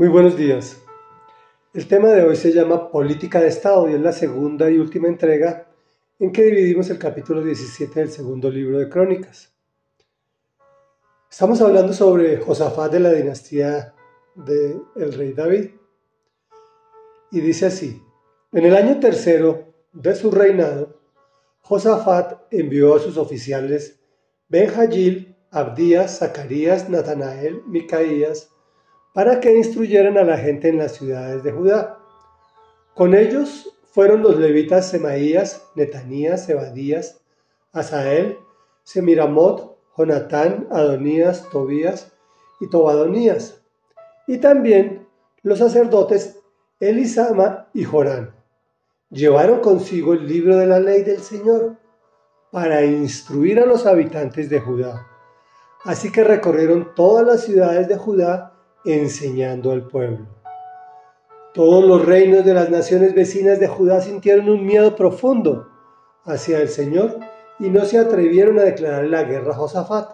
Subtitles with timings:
[0.00, 0.80] Muy buenos días.
[1.74, 5.08] El tema de hoy se llama Política de Estado y es la segunda y última
[5.08, 5.68] entrega
[6.18, 9.52] en que dividimos el capítulo 17 del segundo libro de Crónicas.
[11.30, 13.92] Estamos hablando sobre Josafat de la dinastía
[14.36, 15.68] del rey David.
[17.30, 18.02] Y dice así,
[18.52, 20.98] en el año tercero de su reinado,
[21.60, 24.00] Josafat envió a sus oficiales
[24.48, 28.48] Benjayil, Abdías, Zacarías, Natanael, Micaías,
[29.12, 31.98] para que instruyeran a la gente en las ciudades de Judá.
[32.94, 37.20] Con ellos fueron los levitas Semaías, Netanías, Ebadías,
[37.72, 38.38] Asael,
[38.84, 42.12] Semiramot, Jonatán, Adonías, Tobías
[42.60, 43.60] y Tobadonías,
[44.26, 45.06] y también
[45.42, 46.38] los sacerdotes
[46.78, 48.34] Elisama y Jorán.
[49.10, 51.76] Llevaron consigo el libro de la ley del Señor
[52.50, 55.06] para instruir a los habitantes de Judá.
[55.84, 58.49] Así que recorrieron todas las ciudades de Judá
[58.84, 60.26] enseñando al pueblo.
[61.52, 65.68] Todos los reinos de las naciones vecinas de Judá sintieron un miedo profundo
[66.24, 67.18] hacia el Señor
[67.58, 70.12] y no se atrevieron a declarar la guerra a Josafat.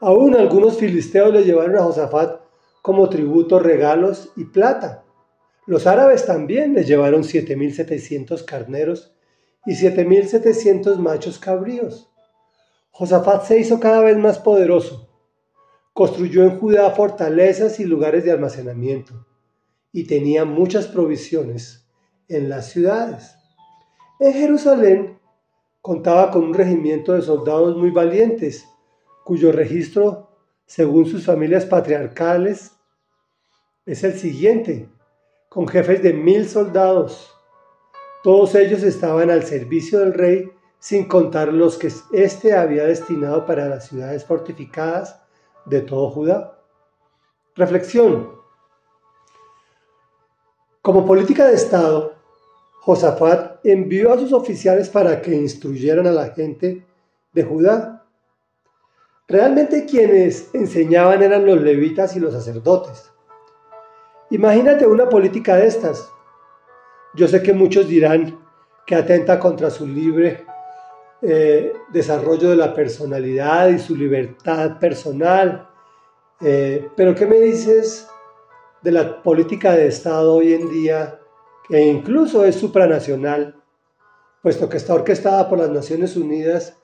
[0.00, 2.40] Aún algunos filisteos le llevaron a Josafat
[2.80, 5.04] como tributo regalos y plata.
[5.66, 9.14] Los árabes también le llevaron 7.700 carneros
[9.66, 12.10] y 7.700 machos cabríos.
[12.92, 15.09] Josafat se hizo cada vez más poderoso
[16.00, 19.26] Construyó en Judá fortalezas y lugares de almacenamiento
[19.92, 21.86] y tenía muchas provisiones
[22.26, 23.36] en las ciudades.
[24.18, 25.18] En Jerusalén
[25.82, 28.66] contaba con un regimiento de soldados muy valientes,
[29.26, 30.30] cuyo registro,
[30.64, 32.72] según sus familias patriarcales,
[33.84, 34.88] es el siguiente,
[35.50, 37.30] con jefes de mil soldados.
[38.22, 43.68] Todos ellos estaban al servicio del rey, sin contar los que éste había destinado para
[43.68, 45.19] las ciudades fortificadas
[45.66, 46.58] de todo Judá.
[47.54, 48.30] Reflexión.
[50.82, 52.14] Como política de Estado,
[52.80, 56.86] Josafat envió a sus oficiales para que instruyeran a la gente
[57.32, 58.06] de Judá.
[59.28, 63.10] Realmente quienes enseñaban eran los levitas y los sacerdotes.
[64.30, 66.10] Imagínate una política de estas.
[67.14, 68.38] Yo sé que muchos dirán
[68.86, 70.46] que atenta contra su libre
[71.22, 75.68] eh, desarrollo de la personalidad y su libertad personal.
[76.40, 78.08] Eh, pero ¿qué me dices
[78.82, 81.18] de la política de Estado hoy en día,
[81.68, 83.54] que incluso es supranacional,
[84.42, 86.76] puesto que está orquestada por las Naciones Unidas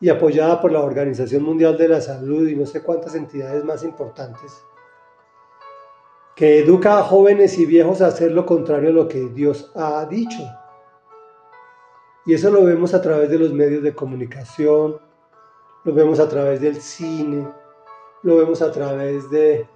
[0.00, 3.84] y apoyada por la Organización Mundial de la Salud y no sé cuántas entidades más
[3.84, 4.52] importantes,
[6.34, 10.04] que educa a jóvenes y viejos a hacer lo contrario a lo que Dios ha
[10.06, 10.42] dicho?
[12.26, 14.96] Y eso lo vemos a través de los medios de comunicación,
[15.84, 17.46] lo vemos a través del cine,
[18.22, 19.68] lo vemos a través de,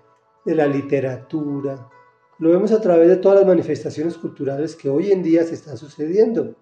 [0.47, 1.91] la literatura,
[2.39, 5.77] lo vemos a través de todas las manifestaciones culturales que hoy en día se están
[5.77, 6.55] sucediendo.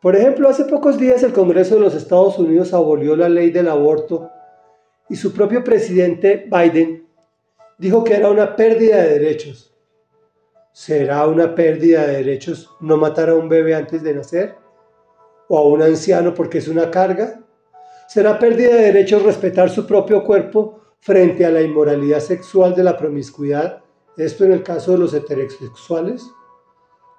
[0.00, 3.68] Por ejemplo, hace pocos días el Congreso de los Estados Unidos abolió la ley del
[3.68, 4.30] aborto
[5.08, 7.08] y su propio presidente Biden
[7.78, 9.71] dijo que era una pérdida de derechos.
[10.72, 14.54] ¿Será una pérdida de derechos no matar a un bebé antes de nacer?
[15.48, 17.42] ¿O a un anciano porque es una carga?
[18.08, 22.96] ¿Será pérdida de derechos respetar su propio cuerpo frente a la inmoralidad sexual de la
[22.96, 23.82] promiscuidad?
[24.16, 26.24] Esto en el caso de los heterosexuales,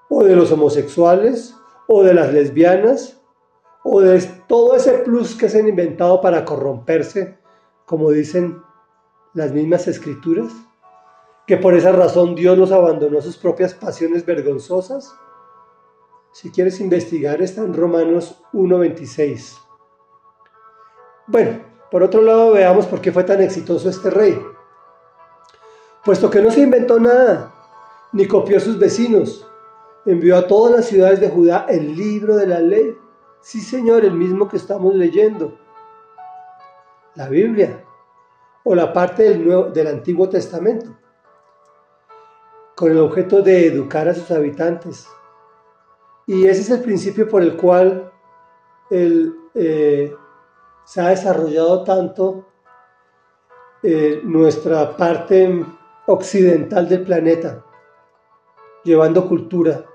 [0.09, 1.55] o de los homosexuales,
[1.87, 3.21] o de las lesbianas,
[3.83, 7.37] o de todo ese plus que se han inventado para corromperse,
[7.85, 8.57] como dicen
[9.35, 10.51] las mismas escrituras
[11.45, 15.13] que por esa razón Dios los abandonó a sus propias pasiones vergonzosas?
[16.31, 19.59] Si quieres investigar, está en Romanos 1.26.
[21.27, 21.59] Bueno,
[21.91, 24.41] por otro lado, veamos por qué fue tan exitoso este rey.
[26.03, 27.53] Puesto que no se inventó nada,
[28.13, 29.47] ni copió a sus vecinos,
[30.05, 32.97] envió a todas las ciudades de Judá el libro de la ley.
[33.41, 35.57] Sí, Señor, el mismo que estamos leyendo.
[37.15, 37.85] La Biblia,
[38.63, 41.02] o la parte del, Nuevo, del Antiguo Testamento
[42.75, 45.07] con el objeto de educar a sus habitantes.
[46.25, 48.11] Y ese es el principio por el cual
[48.89, 50.15] eh,
[50.85, 52.47] se ha desarrollado tanto
[53.81, 55.65] eh, nuestra parte
[56.07, 57.65] occidental del planeta,
[58.83, 59.85] llevando cultura,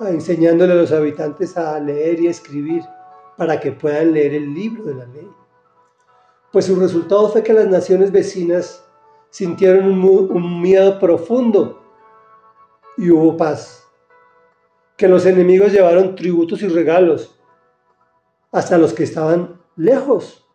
[0.00, 2.82] enseñándole a los habitantes a leer y escribir
[3.36, 5.30] para que puedan leer el libro de la ley.
[6.52, 8.84] Pues su resultado fue que las naciones vecinas
[9.30, 11.80] sintieron un miedo profundo
[13.00, 13.88] y hubo paz.
[14.98, 17.34] Que los enemigos llevaron tributos y regalos
[18.52, 20.46] hasta los que estaban lejos.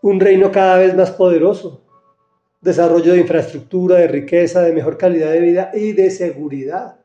[0.00, 1.82] Un reino cada vez más poderoso,
[2.60, 7.00] desarrollo de infraestructura, de riqueza, de mejor calidad de vida y de seguridad.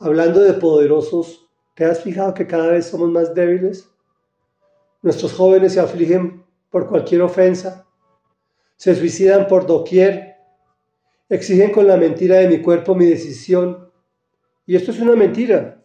[0.00, 3.88] Hablando de poderosos, ¿te has fijado que cada vez somos más débiles?
[5.02, 7.86] Nuestros jóvenes se afligen por cualquier ofensa,
[8.76, 10.33] se suicidan por doquier,
[11.28, 13.90] exigen con la mentira de mi cuerpo mi decisión.
[14.66, 15.82] Y esto es una mentira,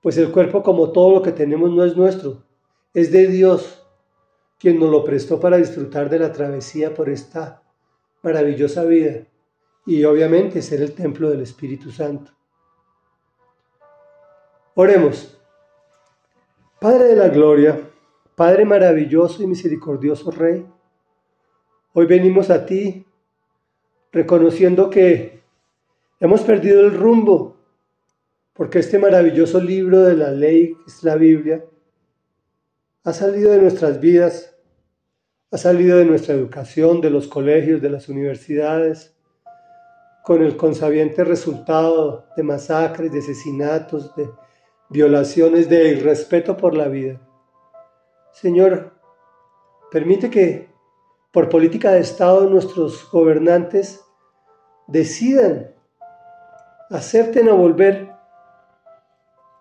[0.00, 2.44] pues el cuerpo como todo lo que tenemos no es nuestro,
[2.94, 3.84] es de Dios,
[4.58, 7.62] quien nos lo prestó para disfrutar de la travesía por esta
[8.22, 9.26] maravillosa vida
[9.84, 12.32] y obviamente ser el templo del Espíritu Santo.
[14.74, 15.32] Oremos.
[16.80, 17.80] Padre de la Gloria,
[18.34, 20.66] Padre maravilloso y misericordioso Rey,
[21.94, 23.06] hoy venimos a ti
[24.16, 25.42] reconociendo que
[26.20, 27.58] hemos perdido el rumbo,
[28.54, 31.62] porque este maravilloso libro de la ley, que es la Biblia,
[33.04, 34.56] ha salido de nuestras vidas,
[35.50, 39.14] ha salido de nuestra educación, de los colegios, de las universidades,
[40.24, 44.30] con el consabiente resultado de masacres, de asesinatos, de
[44.88, 47.20] violaciones, de irrespeto por la vida.
[48.32, 48.94] Señor,
[49.90, 50.70] permite que
[51.32, 54.05] por política de Estado nuestros gobernantes
[54.86, 55.74] decidan
[56.90, 58.12] acepten a volver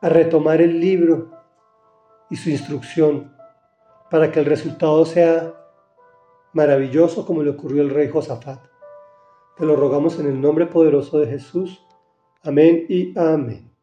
[0.01, 1.31] a retomar el libro
[2.29, 3.33] y su instrucción
[4.09, 5.53] para que el resultado sea
[6.53, 8.59] maravilloso como le ocurrió al rey Josafat.
[9.57, 11.81] Te lo rogamos en el nombre poderoso de Jesús.
[12.43, 13.74] Amén y amén.